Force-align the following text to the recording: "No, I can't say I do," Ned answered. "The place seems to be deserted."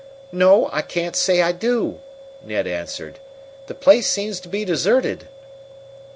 "No, 0.31 0.67
I 0.73 0.81
can't 0.81 1.15
say 1.15 1.43
I 1.43 1.51
do," 1.51 1.99
Ned 2.43 2.65
answered. 2.65 3.19
"The 3.67 3.75
place 3.75 4.09
seems 4.09 4.39
to 4.39 4.49
be 4.49 4.65
deserted." 4.65 5.27